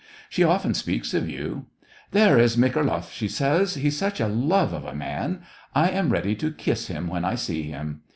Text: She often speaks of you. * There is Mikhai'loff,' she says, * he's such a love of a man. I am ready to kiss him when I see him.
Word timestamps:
She 0.31 0.43
often 0.43 0.73
speaks 0.73 1.13
of 1.13 1.29
you. 1.29 1.67
* 1.87 1.95
There 2.11 2.39
is 2.39 2.57
Mikhai'loff,' 2.57 3.13
she 3.13 3.27
says, 3.27 3.75
* 3.75 3.75
he's 3.75 3.99
such 3.99 4.19
a 4.19 4.27
love 4.27 4.73
of 4.73 4.83
a 4.83 4.95
man. 4.95 5.43
I 5.75 5.89
am 5.91 6.09
ready 6.09 6.33
to 6.37 6.49
kiss 6.49 6.87
him 6.87 7.07
when 7.07 7.23
I 7.23 7.35
see 7.35 7.61
him. 7.69 8.01